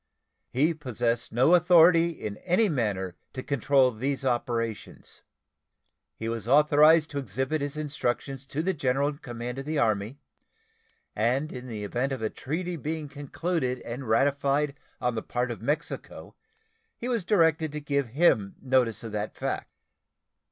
He 0.49 0.73
possessed 0.73 1.31
no 1.31 1.53
authority 1.53 2.09
in 2.09 2.37
any 2.37 2.69
manner 2.69 3.15
to 3.33 3.43
control 3.43 3.91
these 3.91 4.25
operations. 4.25 5.21
He 6.15 6.27
was 6.27 6.47
authorized 6.47 7.11
to 7.11 7.19
exhibit 7.19 7.61
his 7.61 7.77
instructions 7.77 8.47
to 8.47 8.63
the 8.63 8.73
general 8.73 9.09
in 9.09 9.19
command 9.19 9.59
of 9.59 9.65
the 9.65 9.77
Army, 9.77 10.17
and 11.15 11.53
in 11.53 11.67
the 11.67 11.83
event 11.83 12.11
of 12.11 12.23
a 12.23 12.31
treaty 12.31 12.77
being 12.77 13.09
concluded 13.09 13.79
and 13.81 14.09
ratified 14.09 14.73
on 14.99 15.13
the 15.13 15.21
part 15.21 15.51
of 15.51 15.61
Mexico 15.61 16.33
he 16.95 17.07
was 17.07 17.23
directed 17.23 17.71
to 17.71 17.79
give 17.79 18.07
him 18.07 18.55
notice 18.59 19.03
of 19.03 19.11
that 19.11 19.35
fact. 19.35 19.69